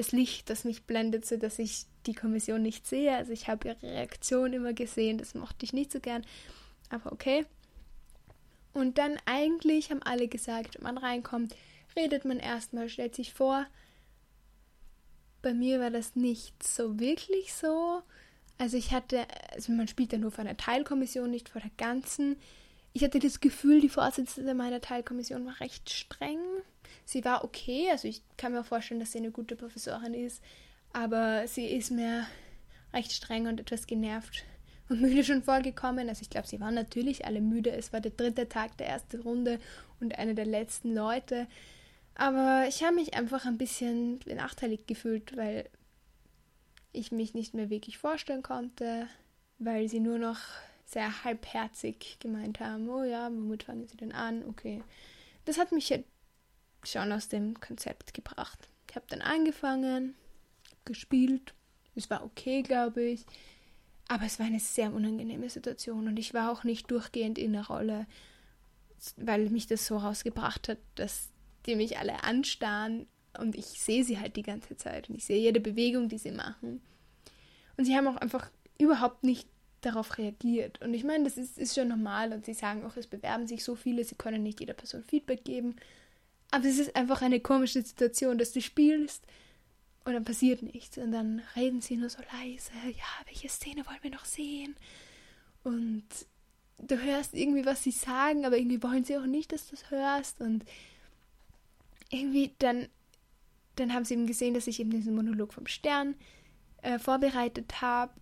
das 0.00 0.12
Licht, 0.12 0.48
das 0.48 0.64
mich 0.64 0.84
blendet, 0.84 1.26
so 1.26 1.36
dass 1.36 1.58
ich 1.58 1.84
die 2.06 2.14
Kommission 2.14 2.62
nicht 2.62 2.86
sehe. 2.86 3.14
Also 3.14 3.32
ich 3.32 3.48
habe 3.48 3.68
ihre 3.68 3.82
Reaktion 3.82 4.54
immer 4.54 4.72
gesehen, 4.72 5.18
das 5.18 5.34
mochte 5.34 5.64
ich 5.64 5.74
nicht 5.74 5.92
so 5.92 6.00
gern, 6.00 6.24
aber 6.88 7.12
okay. 7.12 7.44
Und 8.72 8.96
dann 8.96 9.18
eigentlich 9.26 9.90
haben 9.90 10.02
alle 10.02 10.26
gesagt, 10.26 10.76
wenn 10.76 10.84
man 10.84 10.98
reinkommt, 10.98 11.54
redet 11.96 12.24
man 12.24 12.38
erstmal, 12.38 12.88
stellt 12.88 13.14
sich 13.14 13.34
vor, 13.34 13.66
bei 15.42 15.52
mir 15.52 15.80
war 15.80 15.90
das 15.90 16.16
nicht 16.16 16.62
so 16.62 16.98
wirklich 16.98 17.52
so. 17.52 18.02
Also 18.56 18.78
ich 18.78 18.92
hatte, 18.92 19.26
also 19.52 19.72
man 19.72 19.88
spielt 19.88 20.12
ja 20.12 20.18
nur 20.18 20.30
vor 20.30 20.44
einer 20.44 20.56
Teilkommission, 20.56 21.30
nicht 21.30 21.50
vor 21.50 21.60
der 21.60 21.70
ganzen. 21.76 22.36
Ich 22.94 23.04
hatte 23.04 23.18
das 23.18 23.40
Gefühl, 23.40 23.80
die 23.80 23.88
Vorsitzende 23.88 24.54
meiner 24.54 24.80
Teilkommission 24.80 25.44
war 25.44 25.60
recht 25.60 25.90
streng. 25.90 26.40
Sie 27.04 27.24
war 27.24 27.44
okay, 27.44 27.88
also 27.90 28.08
ich 28.08 28.22
kann 28.36 28.52
mir 28.52 28.64
vorstellen, 28.64 29.00
dass 29.00 29.12
sie 29.12 29.18
eine 29.18 29.30
gute 29.30 29.56
Professorin 29.56 30.14
ist, 30.14 30.42
aber 30.92 31.46
sie 31.46 31.66
ist 31.66 31.90
mir 31.90 32.26
recht 32.92 33.12
streng 33.12 33.46
und 33.46 33.60
etwas 33.60 33.86
genervt 33.86 34.44
und 34.88 35.00
müde 35.00 35.24
schon 35.24 35.42
vorgekommen. 35.42 36.08
Also 36.08 36.22
ich 36.22 36.30
glaube, 36.30 36.48
sie 36.48 36.60
waren 36.60 36.74
natürlich 36.74 37.24
alle 37.24 37.40
müde. 37.40 37.70
Es 37.70 37.92
war 37.92 38.00
der 38.00 38.12
dritte 38.12 38.48
Tag 38.48 38.76
der 38.76 38.88
ersten 38.88 39.20
Runde 39.22 39.58
und 40.00 40.18
eine 40.18 40.34
der 40.34 40.46
letzten 40.46 40.94
Leute. 40.94 41.46
Aber 42.14 42.66
ich 42.68 42.82
habe 42.82 42.96
mich 42.96 43.14
einfach 43.14 43.46
ein 43.46 43.56
bisschen 43.58 44.18
benachteiligt 44.20 44.86
gefühlt, 44.86 45.36
weil 45.36 45.68
ich 46.92 47.12
mich 47.12 47.34
nicht 47.34 47.54
mehr 47.54 47.70
wirklich 47.70 47.98
vorstellen 47.98 48.42
konnte, 48.42 49.06
weil 49.58 49.88
sie 49.88 50.00
nur 50.00 50.18
noch 50.18 50.40
sehr 50.84 51.24
halbherzig 51.24 52.18
gemeint 52.18 52.58
haben, 52.58 52.88
oh 52.88 53.04
ja, 53.04 53.30
womit 53.30 53.62
fangen 53.62 53.86
sie 53.86 53.96
denn 53.96 54.12
an? 54.12 54.44
Okay. 54.48 54.82
Das 55.44 55.56
hat 55.56 55.70
mich 55.70 55.88
schon 56.84 57.12
aus 57.12 57.28
dem 57.28 57.58
Konzept 57.60 58.14
gebracht. 58.14 58.68
Ich 58.88 58.96
habe 58.96 59.06
dann 59.08 59.20
angefangen, 59.22 60.14
gespielt. 60.84 61.54
Es 61.94 62.10
war 62.10 62.24
okay, 62.24 62.62
glaube 62.62 63.02
ich. 63.02 63.24
Aber 64.08 64.24
es 64.24 64.38
war 64.38 64.46
eine 64.46 64.60
sehr 64.60 64.92
unangenehme 64.92 65.48
Situation 65.48 66.08
und 66.08 66.18
ich 66.18 66.34
war 66.34 66.50
auch 66.50 66.64
nicht 66.64 66.90
durchgehend 66.90 67.38
in 67.38 67.52
der 67.52 67.68
Rolle, 67.68 68.06
weil 69.16 69.48
mich 69.50 69.68
das 69.68 69.86
so 69.86 69.98
rausgebracht 69.98 70.68
hat, 70.68 70.78
dass 70.96 71.28
die 71.66 71.76
mich 71.76 71.98
alle 71.98 72.24
anstarren 72.24 73.06
und 73.38 73.54
ich 73.54 73.66
sehe 73.66 74.02
sie 74.02 74.18
halt 74.18 74.34
die 74.34 74.42
ganze 74.42 74.76
Zeit 74.76 75.08
und 75.08 75.16
ich 75.16 75.24
sehe 75.24 75.40
jede 75.40 75.60
Bewegung, 75.60 76.08
die 76.08 76.18
sie 76.18 76.32
machen. 76.32 76.82
Und 77.76 77.84
sie 77.84 77.96
haben 77.96 78.08
auch 78.08 78.16
einfach 78.16 78.50
überhaupt 78.78 79.22
nicht 79.22 79.48
darauf 79.80 80.18
reagiert. 80.18 80.82
Und 80.82 80.92
ich 80.92 81.04
meine, 81.04 81.24
das 81.24 81.36
ist, 81.36 81.58
ist 81.58 81.74
schon 81.74 81.88
normal 81.88 82.32
und 82.32 82.44
sie 82.44 82.54
sagen 82.54 82.84
auch, 82.84 82.96
es 82.96 83.06
bewerben 83.06 83.46
sich 83.46 83.62
so 83.62 83.76
viele, 83.76 84.04
sie 84.04 84.16
können 84.16 84.42
nicht 84.42 84.60
jeder 84.60 84.74
Person 84.74 85.04
Feedback 85.04 85.44
geben. 85.44 85.76
Aber 86.50 86.64
es 86.64 86.78
ist 86.78 86.96
einfach 86.96 87.22
eine 87.22 87.40
komische 87.40 87.82
Situation, 87.82 88.38
dass 88.38 88.52
du 88.52 88.60
spielst 88.60 89.24
und 90.04 90.14
dann 90.14 90.24
passiert 90.24 90.62
nichts. 90.62 90.98
Und 90.98 91.12
dann 91.12 91.42
reden 91.54 91.80
sie 91.80 91.96
nur 91.96 92.08
so 92.10 92.18
leise, 92.32 92.70
ja, 92.86 93.26
welche 93.26 93.48
Szene 93.48 93.86
wollen 93.86 94.02
wir 94.02 94.10
noch 94.10 94.24
sehen? 94.24 94.74
Und 95.62 96.04
du 96.78 97.00
hörst 97.00 97.34
irgendwie, 97.34 97.66
was 97.66 97.84
sie 97.84 97.92
sagen, 97.92 98.44
aber 98.46 98.56
irgendwie 98.56 98.82
wollen 98.82 99.04
sie 99.04 99.16
auch 99.16 99.26
nicht, 99.26 99.52
dass 99.52 99.68
du 99.68 99.76
das 99.76 99.90
hörst. 99.90 100.40
Und 100.40 100.64
irgendwie 102.10 102.52
dann, 102.58 102.88
dann 103.76 103.92
haben 103.92 104.04
sie 104.04 104.14
eben 104.14 104.26
gesehen, 104.26 104.54
dass 104.54 104.66
ich 104.66 104.80
eben 104.80 104.90
diesen 104.90 105.14
Monolog 105.14 105.52
vom 105.52 105.66
Stern 105.66 106.16
äh, 106.82 106.98
vorbereitet 106.98 107.80
habe 107.80 108.12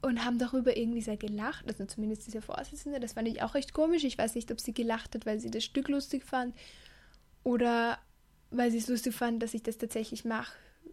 und 0.00 0.24
haben 0.24 0.38
darüber 0.38 0.76
irgendwie 0.76 1.02
sehr 1.02 1.16
gelacht, 1.16 1.66
also 1.66 1.84
zumindest 1.84 2.26
dieser 2.26 2.40
Vorsitzende, 2.40 3.00
das 3.00 3.14
fand 3.14 3.26
ich 3.26 3.42
auch 3.42 3.54
recht 3.54 3.72
komisch. 3.72 4.04
Ich 4.04 4.16
weiß 4.16 4.36
nicht, 4.36 4.50
ob 4.52 4.60
sie 4.60 4.72
gelacht 4.72 5.14
hat, 5.14 5.26
weil 5.26 5.40
sie 5.40 5.50
das 5.50 5.64
Stück 5.64 5.88
lustig 5.88 6.24
fand 6.24 6.54
oder 7.48 7.98
weil 8.50 8.70
sie 8.70 8.78
es 8.78 8.88
lustig 8.88 9.14
fand, 9.14 9.42
dass 9.42 9.54
ich 9.54 9.62
das 9.62 9.78
tatsächlich 9.78 10.24
mache, 10.24 10.52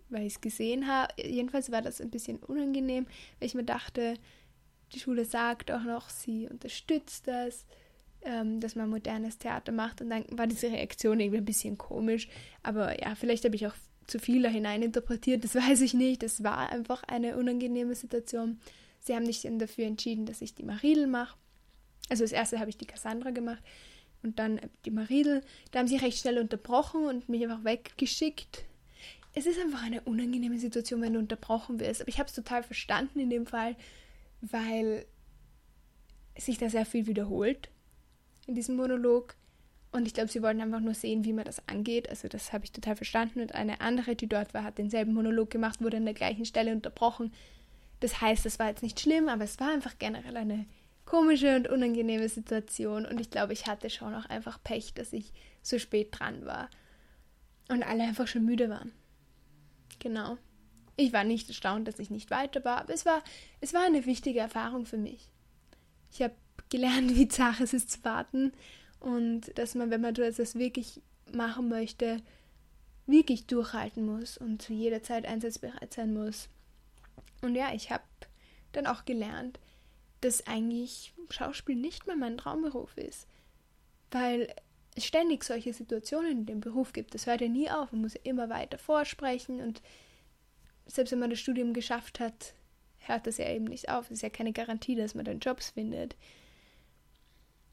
weil 0.09 0.25
ich 0.25 0.33
es 0.33 0.41
gesehen 0.41 0.87
habe. 0.87 1.13
Jedenfalls 1.17 1.71
war 1.71 1.81
das 1.81 2.01
ein 2.01 2.09
bisschen 2.09 2.37
unangenehm, 2.39 3.05
weil 3.39 3.47
ich 3.47 3.55
mir 3.55 3.63
dachte, 3.63 4.15
die 4.93 4.99
Schule 4.99 5.25
sagt 5.25 5.71
auch 5.71 5.83
noch, 5.83 6.09
sie 6.09 6.47
unterstützt 6.47 7.27
das 7.27 7.65
ähm, 8.25 8.59
dass 8.59 8.75
man 8.75 8.89
modernes 8.89 9.37
Theater 9.37 9.71
macht. 9.71 10.01
Und 10.01 10.09
dann 10.09 10.25
war 10.31 10.47
diese 10.47 10.67
Reaktion 10.67 11.19
irgendwie 11.19 11.37
ein 11.37 11.45
bisschen 11.45 11.77
komisch. 11.77 12.27
Aber 12.63 12.99
ja, 12.99 13.15
vielleicht 13.15 13.45
habe 13.45 13.55
ich 13.55 13.67
auch 13.67 13.75
zu 14.07 14.19
viel 14.19 14.41
da 14.41 14.49
hineininterpretiert, 14.49 15.43
das 15.43 15.55
weiß 15.55 15.81
ich 15.81 15.93
nicht. 15.93 16.23
Es 16.23 16.43
war 16.43 16.69
einfach 16.71 17.03
eine 17.03 17.37
unangenehme 17.37 17.95
Situation. 17.95 18.59
Sie 18.99 19.15
haben 19.15 19.25
sich 19.25 19.43
dann 19.43 19.59
dafür 19.59 19.85
entschieden, 19.85 20.25
dass 20.25 20.41
ich 20.41 20.55
die 20.55 20.63
Marilyn 20.63 21.11
mache. 21.11 21.37
Also 22.09 22.23
das 22.23 22.31
erste 22.31 22.59
habe 22.59 22.69
ich 22.69 22.77
die 22.77 22.85
Cassandra 22.85 23.31
gemacht 23.31 23.63
und 24.25 24.39
dann 24.39 24.59
die 24.85 24.91
Maridel, 24.91 25.43
da 25.71 25.79
haben 25.79 25.87
sie 25.87 25.97
recht 25.97 26.17
schnell 26.17 26.39
unterbrochen 26.39 27.05
und 27.05 27.29
mich 27.29 27.43
einfach 27.43 27.63
weggeschickt. 27.63 28.63
Es 29.33 29.45
ist 29.45 29.59
einfach 29.59 29.83
eine 29.83 30.01
unangenehme 30.01 30.57
Situation, 30.57 31.01
wenn 31.01 31.13
du 31.13 31.19
unterbrochen 31.19 31.79
wirst. 31.79 32.01
Aber 32.01 32.09
ich 32.09 32.19
habe 32.19 32.27
es 32.27 32.35
total 32.35 32.63
verstanden 32.63 33.19
in 33.19 33.29
dem 33.29 33.45
Fall, 33.45 33.75
weil 34.41 35.05
sich 36.37 36.57
da 36.57 36.69
sehr 36.69 36.85
viel 36.85 37.05
wiederholt 37.05 37.69
in 38.47 38.55
diesem 38.55 38.75
Monolog. 38.75 39.35
Und 39.91 40.07
ich 40.07 40.13
glaube, 40.13 40.29
sie 40.29 40.41
wollten 40.41 40.61
einfach 40.61 40.79
nur 40.79 40.93
sehen, 40.93 41.23
wie 41.23 41.33
man 41.33 41.45
das 41.45 41.67
angeht. 41.67 42.09
Also 42.09 42.27
das 42.27 42.51
habe 42.51 42.65
ich 42.65 42.71
total 42.71 42.95
verstanden. 42.95 43.41
Und 43.41 43.53
eine 43.53 43.79
andere, 43.81 44.15
die 44.15 44.27
dort 44.27 44.53
war, 44.53 44.63
hat 44.63 44.77
denselben 44.77 45.13
Monolog 45.13 45.49
gemacht, 45.49 45.81
wurde 45.81 45.97
an 45.97 46.05
der 46.05 46.13
gleichen 46.13 46.45
Stelle 46.45 46.71
unterbrochen. 46.71 47.31
Das 47.99 48.21
heißt, 48.21 48.45
es 48.45 48.57
war 48.57 48.69
jetzt 48.69 48.83
nicht 48.83 48.99
schlimm, 48.99 49.29
aber 49.29 49.43
es 49.43 49.59
war 49.59 49.71
einfach 49.71 49.97
generell 49.99 50.35
eine 50.35 50.65
komische 51.05 51.55
und 51.55 51.67
unangenehme 51.67 52.29
Situation. 52.29 53.05
Und 53.05 53.21
ich 53.21 53.29
glaube, 53.29 53.53
ich 53.53 53.67
hatte 53.67 53.89
schon 53.89 54.13
auch 54.13 54.25
einfach 54.25 54.61
Pech, 54.63 54.93
dass 54.93 55.13
ich 55.13 55.31
so 55.61 55.79
spät 55.79 56.09
dran 56.11 56.45
war. 56.45 56.69
Und 57.69 57.83
alle 57.83 58.03
einfach 58.03 58.27
schon 58.27 58.45
müde 58.45 58.69
waren. 58.69 58.91
Genau. 59.99 60.37
Ich 60.97 61.13
war 61.13 61.23
nicht 61.23 61.49
erstaunt, 61.49 61.87
dass 61.87 61.99
ich 61.99 62.09
nicht 62.09 62.31
weiter 62.31 62.63
war, 62.63 62.79
aber 62.79 62.93
es 62.93 63.05
war, 63.05 63.23
es 63.59 63.73
war 63.73 63.85
eine 63.85 64.05
wichtige 64.05 64.39
Erfahrung 64.39 64.85
für 64.85 64.97
mich. 64.97 65.29
Ich 66.11 66.21
habe 66.21 66.35
gelernt, 66.69 67.15
wie 67.15 67.27
zart 67.27 67.59
es 67.59 67.73
ist 67.73 67.91
zu 67.91 68.03
warten 68.03 68.53
und 68.99 69.57
dass 69.57 69.75
man, 69.75 69.89
wenn 69.91 70.01
man 70.01 70.13
das 70.13 70.55
wirklich 70.55 71.01
machen 71.31 71.69
möchte, 71.69 72.21
wirklich 73.07 73.45
durchhalten 73.45 74.05
muss 74.05 74.37
und 74.37 74.61
zu 74.61 74.73
jeder 74.73 75.03
Zeit 75.03 75.25
einsatzbereit 75.25 75.93
sein 75.93 76.13
muss. 76.13 76.49
Und 77.41 77.55
ja, 77.55 77.73
ich 77.73 77.91
habe 77.91 78.03
dann 78.71 78.87
auch 78.87 79.05
gelernt, 79.05 79.59
dass 80.25 80.47
eigentlich 80.47 81.13
Schauspiel 81.29 81.75
nicht 81.75 82.07
mehr 82.07 82.15
mein 82.15 82.37
Traumberuf 82.37 82.97
ist, 82.97 83.27
weil 84.09 84.53
es 84.95 85.05
ständig 85.05 85.43
solche 85.43 85.71
Situationen 85.71 86.31
in 86.31 86.45
dem 86.47 86.61
Beruf 86.61 86.93
gibt. 86.93 87.13
Das 87.13 87.27
hört 87.27 87.41
ja 87.41 87.47
nie 87.47 87.69
auf, 87.69 87.91
man 87.91 88.01
muss 88.01 88.15
ja 88.15 88.21
immer 88.23 88.49
weiter 88.49 88.79
vorsprechen 88.79 89.61
und 89.61 89.83
selbst 90.87 91.11
wenn 91.11 91.19
man 91.19 91.29
das 91.29 91.39
Studium 91.39 91.73
geschafft 91.73 92.19
hat, 92.19 92.55
hört 92.97 93.27
das 93.27 93.37
ja 93.37 93.49
eben 93.49 93.65
nicht 93.65 93.89
auf. 93.89 94.05
Es 94.05 94.13
ist 94.17 94.21
ja 94.23 94.29
keine 94.29 94.51
Garantie, 94.51 94.95
dass 94.95 95.13
man 95.13 95.25
dann 95.25 95.39
Jobs 95.39 95.71
findet. 95.71 96.15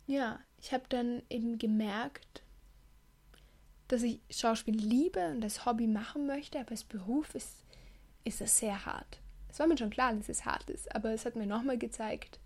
Ja, 0.07 0.39
ich 0.61 0.73
habe 0.73 0.85
dann 0.91 1.23
eben 1.31 1.59
gemerkt, 1.59 2.43
dass 3.89 4.03
ich 4.03 4.21
Schauspiel 4.31 4.77
liebe 4.77 5.27
und 5.31 5.43
als 5.43 5.65
Hobby 5.65 5.87
machen 5.87 6.27
möchte, 6.27 6.59
aber 6.59 6.73
als 6.73 6.85
Beruf 6.85 7.35
ist, 7.35 7.65
ist 8.25 8.43
es 8.43 8.59
sehr 8.59 8.85
hart. 8.85 9.21
Es 9.49 9.59
war 9.59 9.67
mir 9.67 9.79
schon 9.79 9.91
klar, 9.91 10.13
dass 10.15 10.29
es 10.29 10.45
hart 10.45 10.69
ist, 10.69 10.95
aber 10.95 11.13
es 11.13 11.25
hat 11.25 11.37
mir 11.37 11.47
nochmal 11.47 11.79
gezeigt, 11.79 12.41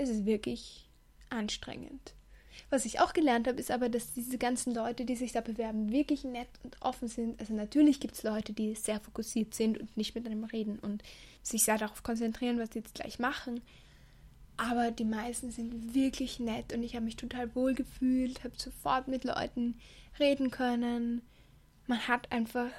es 0.00 0.08
ist 0.08 0.26
wirklich 0.26 0.88
anstrengend. 1.28 2.14
Was 2.70 2.84
ich 2.84 3.00
auch 3.00 3.12
gelernt 3.12 3.48
habe, 3.48 3.58
ist 3.58 3.70
aber, 3.70 3.88
dass 3.88 4.12
diese 4.12 4.38
ganzen 4.38 4.74
Leute, 4.74 5.04
die 5.04 5.16
sich 5.16 5.32
da 5.32 5.40
bewerben, 5.40 5.92
wirklich 5.92 6.24
nett 6.24 6.48
und 6.62 6.80
offen 6.80 7.08
sind. 7.08 7.40
Also 7.40 7.52
natürlich 7.52 8.00
gibt 8.00 8.14
es 8.14 8.22
Leute, 8.22 8.52
die 8.52 8.74
sehr 8.74 9.00
fokussiert 9.00 9.54
sind 9.54 9.78
und 9.78 9.96
nicht 9.96 10.14
mit 10.14 10.26
einem 10.26 10.44
reden 10.44 10.78
und 10.78 11.02
sich 11.42 11.64
sehr 11.64 11.78
darauf 11.78 12.02
konzentrieren, 12.02 12.58
was 12.58 12.70
sie 12.72 12.78
jetzt 12.78 12.94
gleich 12.94 13.18
machen. 13.18 13.60
Aber 14.56 14.90
die 14.90 15.04
meisten 15.04 15.50
sind 15.50 15.94
wirklich 15.94 16.38
nett 16.38 16.72
und 16.72 16.82
ich 16.82 16.94
habe 16.94 17.04
mich 17.04 17.16
total 17.16 17.54
wohl 17.54 17.74
gefühlt, 17.74 18.44
habe 18.44 18.54
sofort 18.56 19.08
mit 19.08 19.24
Leuten 19.24 19.78
reden 20.18 20.50
können. 20.50 21.22
Man 21.86 22.06
hat 22.06 22.30
einfach 22.30 22.70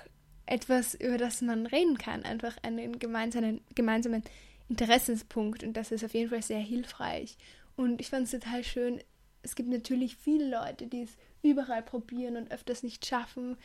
etwas, 0.45 0.95
über 0.95 1.17
das 1.17 1.41
man 1.41 1.65
reden 1.65 1.97
kann, 1.97 2.23
einfach 2.23 2.55
einen 2.63 2.97
gemeinsamen, 2.99 3.61
gemeinsamen 3.75 4.23
Interessenspunkt 4.71 5.63
und 5.63 5.73
das 5.73 5.91
ist 5.91 6.03
auf 6.05 6.13
jeden 6.13 6.29
Fall 6.29 6.41
sehr 6.41 6.59
hilfreich. 6.59 7.37
Und 7.75 7.99
ich 7.99 8.09
fand 8.09 8.23
es 8.23 8.31
total 8.31 8.63
schön, 8.63 9.01
es 9.43 9.55
gibt 9.55 9.69
natürlich 9.69 10.15
viele 10.15 10.49
Leute, 10.49 10.87
die 10.87 11.01
es 11.01 11.17
überall 11.43 11.83
probieren 11.83 12.37
und 12.37 12.51
öfters 12.51 12.81
nicht 12.81 13.05
schaffen. 13.05 13.57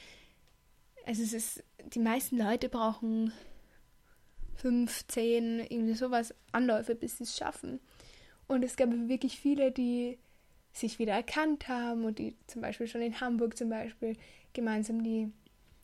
Also 1.06 1.22
es 1.22 1.32
ist, 1.32 1.64
die 1.94 2.00
meisten 2.00 2.36
Leute 2.36 2.68
brauchen 2.68 3.32
fünf, 4.56 5.06
zehn, 5.06 5.60
irgendwie 5.60 5.94
sowas 5.94 6.34
Anläufe, 6.50 6.96
bis 6.96 7.18
sie 7.18 7.24
es 7.24 7.36
schaffen. 7.36 7.78
Und 8.48 8.64
es 8.64 8.74
gab 8.74 8.90
wirklich 8.90 9.38
viele, 9.38 9.70
die 9.70 10.18
sich 10.72 10.98
wieder 10.98 11.12
erkannt 11.12 11.68
haben 11.68 12.04
und 12.04 12.18
die 12.18 12.34
zum 12.48 12.62
Beispiel 12.62 12.88
schon 12.88 13.02
in 13.02 13.20
Hamburg 13.20 13.56
zum 13.56 13.70
Beispiel 13.70 14.16
gemeinsam 14.54 15.04
die 15.04 15.30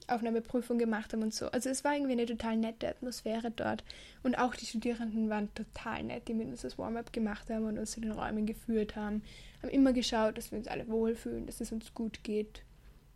Aufnahmeprüfung 0.08 0.78
gemacht 0.78 1.12
haben 1.12 1.22
und 1.22 1.34
so. 1.34 1.46
Also 1.46 1.70
es 1.70 1.84
war 1.84 1.94
irgendwie 1.94 2.12
eine 2.12 2.26
total 2.26 2.56
nette 2.56 2.88
Atmosphäre 2.88 3.50
dort. 3.50 3.84
Und 4.22 4.36
auch 4.36 4.54
die 4.54 4.66
Studierenden 4.66 5.28
waren 5.28 5.52
total 5.54 6.02
nett, 6.02 6.28
die 6.28 6.34
mit 6.34 6.48
uns 6.48 6.62
das 6.62 6.78
Warm-up 6.78 7.12
gemacht 7.12 7.50
haben 7.50 7.64
und 7.66 7.78
uns 7.78 7.96
in 7.96 8.02
den 8.02 8.12
Räumen 8.12 8.46
geführt 8.46 8.96
haben. 8.96 9.22
Haben 9.62 9.70
immer 9.70 9.92
geschaut, 9.92 10.38
dass 10.38 10.50
wir 10.50 10.58
uns 10.58 10.68
alle 10.68 10.88
wohlfühlen, 10.88 11.46
dass 11.46 11.60
es 11.60 11.72
uns 11.72 11.94
gut 11.94 12.22
geht. 12.24 12.62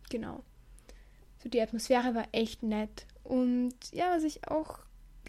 Genau. 0.09 0.43
So 1.43 1.49
die 1.49 1.61
Atmosphäre 1.61 2.15
war 2.15 2.27
echt 2.31 2.63
nett. 2.63 3.05
Und 3.23 3.75
ja, 3.91 4.15
was 4.15 4.23
ich 4.23 4.47
auch 4.47 4.79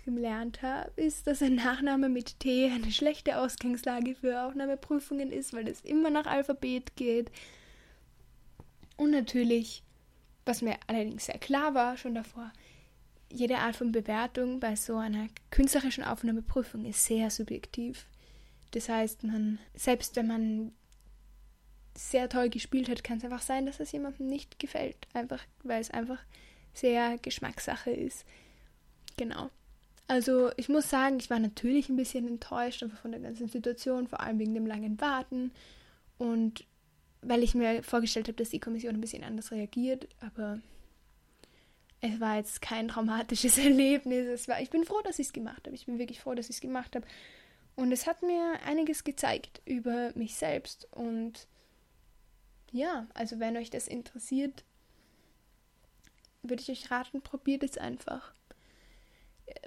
gelernt 0.05 0.63
habe, 0.63 0.91
ist, 0.97 1.27
dass 1.27 1.43
ein 1.43 1.57
Nachname 1.57 2.09
mit 2.09 2.41
T 2.41 2.71
eine 2.71 2.91
schlechte 2.91 3.39
Ausgangslage 3.39 4.15
für 4.15 4.43
Aufnahmeprüfungen 4.43 5.33
ist, 5.33 5.53
weil 5.53 5.69
es 5.69 5.81
immer 5.83 6.11
nach 6.11 6.27
Alphabet 6.27 6.97
geht. 6.97 7.31
Und 8.97 9.11
natürlich 9.11 9.83
was 10.49 10.63
mir 10.63 10.77
allerdings 10.87 11.27
sehr 11.27 11.39
klar 11.39 11.75
war 11.75 11.97
schon 11.97 12.15
davor, 12.15 12.51
jede 13.31 13.59
Art 13.59 13.77
von 13.77 13.93
Bewertung 13.93 14.59
bei 14.59 14.75
so 14.75 14.97
einer 14.97 15.29
künstlerischen 15.51 16.03
Aufnahmeprüfung 16.03 16.87
ist 16.87 17.05
sehr 17.05 17.31
subjektiv. 17.31 18.07
Das 18.71 18.89
heißt, 18.89 19.25
man, 19.25 19.59
selbst 19.75 20.17
wenn 20.17 20.27
man 20.27 20.73
sehr 21.97 22.29
toll 22.29 22.49
gespielt 22.49 22.89
hat, 22.89 23.05
kann 23.05 23.19
es 23.19 23.25
einfach 23.25 23.43
sein, 23.43 23.67
dass 23.67 23.81
es 23.81 23.93
jemandem 23.93 24.27
nicht 24.27 24.59
gefällt. 24.59 24.97
Einfach, 25.13 25.45
weil 25.63 25.81
es 25.81 25.91
einfach 25.91 26.19
sehr 26.73 27.19
Geschmackssache 27.19 27.91
ist. 27.91 28.25
Genau. 29.17 29.51
Also 30.07 30.51
ich 30.57 30.69
muss 30.69 30.89
sagen, 30.89 31.19
ich 31.19 31.29
war 31.29 31.39
natürlich 31.39 31.89
ein 31.89 31.97
bisschen 31.97 32.27
enttäuscht 32.27 32.85
von 33.03 33.11
der 33.11 33.21
ganzen 33.21 33.49
Situation, 33.49 34.09
vor 34.09 34.21
allem 34.21 34.39
wegen 34.39 34.55
dem 34.55 34.67
langen 34.67 34.99
Warten. 35.01 35.53
Und 36.17 36.65
weil 37.23 37.43
ich 37.43 37.55
mir 37.55 37.83
vorgestellt 37.83 38.29
habe, 38.29 38.37
dass 38.37 38.51
die 38.51 38.61
Kommission 38.61 38.95
ein 38.95 39.01
bisschen 39.01 39.25
anders 39.25 39.51
reagiert, 39.51 40.09
aber 40.21 40.61
es 42.01 42.21
war 42.21 42.37
jetzt 42.37 42.63
kein 42.63 42.89
traumatisches 42.89 43.59
Erlebnis. 43.59 44.27
Es 44.27 44.49
war, 44.49 44.61
ich 44.61 44.71
bin 44.71 44.85
froh, 44.85 45.01
dass 45.03 45.19
ich 45.19 45.29
es 45.29 45.33
gemacht 45.33 45.67
habe. 45.67 45.75
Ich 45.75 45.87
bin 45.87 45.99
wirklich 45.99 46.21
froh, 46.21 46.35
dass 46.35 46.49
ich 46.49 46.57
es 46.57 46.61
gemacht 46.61 46.95
habe. 46.95 47.07
Und 47.75 47.93
es 47.93 48.07
hat 48.07 48.23
mir 48.23 48.61
einiges 48.65 49.05
gezeigt 49.05 49.61
über 49.65 50.13
mich 50.15 50.35
selbst. 50.35 50.89
Und 50.93 51.47
ja, 52.73 53.07
also 53.15 53.39
wenn 53.41 53.57
euch 53.57 53.71
das 53.71 53.89
interessiert, 53.89 54.65
würde 56.43 56.63
ich 56.63 56.71
euch 56.71 56.91
raten, 56.91 57.21
probiert 57.21 57.63
es 57.63 57.79
einfach 57.79 58.33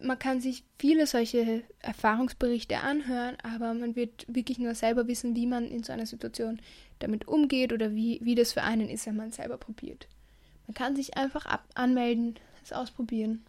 man 0.02 0.20
kann 0.20 0.42
sich 0.42 0.64
viele 0.78 1.08
solche 1.08 1.64
Erfahrungsberichte 1.80 2.80
anhören, 2.80 3.38
aber 3.44 3.74
man 3.74 3.96
wird 3.96 4.26
wirklich 4.28 4.60
nur 4.60 4.76
selber 4.76 5.08
wissen, 5.08 5.36
wie 5.36 5.48
man 5.48 5.66
in 5.66 5.84
so 5.84 5.94
einer 5.94 6.06
Situation 6.06 6.62
damit 7.00 7.28
umgeht 7.28 7.74
oder 7.74 7.96
wie, 7.96 8.20
wie 8.24 8.36
das 8.36 8.54
für 8.54 8.64
einen 8.64 8.90
ist, 8.90 9.06
wenn 9.06 9.16
man 9.16 9.30
es 9.30 9.36
selber 9.38 9.58
probiert. 9.58 10.08
Man 10.68 10.74
kann 10.74 10.96
sich 10.96 11.18
einfach 11.18 11.46
ab 11.46 11.68
anmelden, 11.74 12.36
es 12.64 12.74
ausprobieren. 12.74 13.46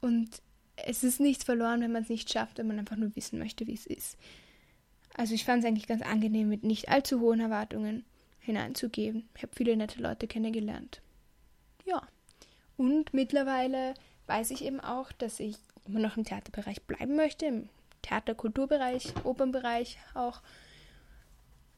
Und 0.00 0.42
es 0.76 1.04
ist 1.04 1.20
nichts 1.20 1.44
verloren, 1.44 1.80
wenn 1.82 1.92
man 1.92 2.02
es 2.02 2.08
nicht 2.08 2.30
schafft, 2.32 2.58
wenn 2.58 2.66
man 2.66 2.78
einfach 2.78 2.96
nur 2.96 3.14
wissen 3.16 3.38
möchte, 3.38 3.66
wie 3.66 3.74
es 3.74 3.86
ist. 3.86 4.16
Also 5.14 5.34
ich 5.34 5.44
fand 5.44 5.62
es 5.62 5.68
eigentlich 5.68 5.88
ganz 5.88 6.02
angenehm, 6.02 6.48
mit 6.48 6.64
nicht 6.64 6.88
allzu 6.88 7.20
hohen 7.20 7.40
Erwartungen 7.40 8.04
hineinzugeben. 8.38 9.28
Ich 9.36 9.42
habe 9.42 9.54
viele 9.54 9.76
nette 9.76 10.00
Leute 10.00 10.26
kennengelernt. 10.26 11.02
Ja. 11.84 12.02
Und 12.76 13.12
mittlerweile 13.12 13.94
weiß 14.30 14.52
ich 14.52 14.64
eben 14.64 14.80
auch, 14.80 15.10
dass 15.12 15.40
ich 15.40 15.56
immer 15.86 15.98
noch 15.98 16.16
im 16.16 16.24
Theaterbereich 16.24 16.82
bleiben 16.82 17.16
möchte, 17.16 17.46
im 17.46 17.68
Theaterkulturbereich, 18.02 19.12
Opernbereich 19.24 19.98
auch, 20.14 20.40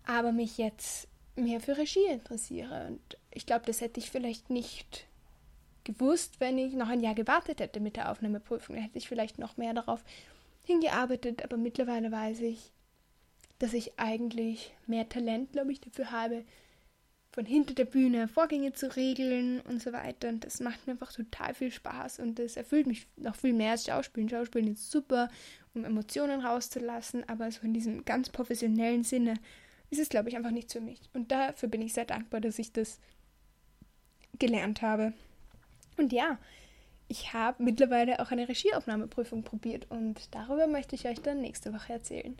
aber 0.04 0.32
mich 0.32 0.58
jetzt 0.58 1.08
mehr 1.34 1.60
für 1.60 1.78
Regie 1.78 2.04
interessiere. 2.10 2.88
Und 2.88 3.00
ich 3.30 3.46
glaube, 3.46 3.64
das 3.64 3.80
hätte 3.80 4.00
ich 4.00 4.10
vielleicht 4.10 4.50
nicht 4.50 5.06
gewusst, 5.84 6.40
wenn 6.40 6.58
ich 6.58 6.74
noch 6.74 6.88
ein 6.88 7.00
Jahr 7.00 7.14
gewartet 7.14 7.60
hätte 7.60 7.80
mit 7.80 7.96
der 7.96 8.10
Aufnahmeprüfung. 8.10 8.76
Da 8.76 8.82
hätte 8.82 8.98
ich 8.98 9.08
vielleicht 9.08 9.38
noch 9.38 9.56
mehr 9.56 9.72
darauf 9.72 10.04
hingearbeitet, 10.62 11.42
aber 11.42 11.56
mittlerweile 11.56 12.12
weiß 12.12 12.40
ich, 12.40 12.70
dass 13.58 13.72
ich 13.72 13.98
eigentlich 13.98 14.74
mehr 14.86 15.08
Talent, 15.08 15.52
glaube 15.52 15.72
ich, 15.72 15.80
dafür 15.80 16.10
habe, 16.10 16.44
von 17.32 17.46
hinter 17.46 17.74
der 17.74 17.86
Bühne 17.86 18.28
Vorgänge 18.28 18.72
zu 18.74 18.94
regeln 18.94 19.60
und 19.62 19.82
so 19.82 19.92
weiter. 19.92 20.28
Und 20.28 20.44
das 20.44 20.60
macht 20.60 20.86
mir 20.86 20.92
einfach 20.92 21.12
total 21.12 21.54
viel 21.54 21.72
Spaß 21.72 22.18
und 22.18 22.38
das 22.38 22.56
erfüllt 22.56 22.86
mich 22.86 23.06
noch 23.16 23.36
viel 23.36 23.54
mehr 23.54 23.72
als 23.72 23.86
Schauspielen. 23.86 24.28
Schauspielen 24.28 24.72
ist 24.72 24.90
super, 24.90 25.30
um 25.74 25.84
Emotionen 25.84 26.40
rauszulassen, 26.40 27.28
aber 27.28 27.50
so 27.50 27.62
in 27.62 27.72
diesem 27.72 28.04
ganz 28.04 28.28
professionellen 28.28 29.02
Sinne 29.02 29.34
ist 29.90 29.98
es, 29.98 30.10
glaube 30.10 30.28
ich, 30.28 30.36
einfach 30.36 30.50
nichts 30.50 30.74
für 30.74 30.80
mich. 30.80 31.00
Und 31.14 31.32
dafür 31.32 31.68
bin 31.68 31.82
ich 31.82 31.94
sehr 31.94 32.04
dankbar, 32.04 32.40
dass 32.40 32.58
ich 32.58 32.72
das 32.72 32.98
gelernt 34.38 34.82
habe. 34.82 35.14
Und 35.96 36.12
ja, 36.12 36.38
ich 37.08 37.32
habe 37.32 37.62
mittlerweile 37.62 38.20
auch 38.20 38.30
eine 38.30 38.48
Regieaufnahmeprüfung 38.48 39.42
probiert 39.42 39.86
und 39.90 40.34
darüber 40.34 40.66
möchte 40.66 40.94
ich 40.94 41.06
euch 41.06 41.20
dann 41.20 41.40
nächste 41.40 41.72
Woche 41.72 41.94
erzählen. 41.94 42.36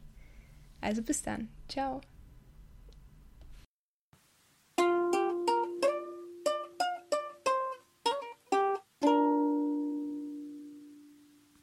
Also 0.81 1.03
bis 1.03 1.23
dann. 1.23 1.49
Ciao. 1.69 2.01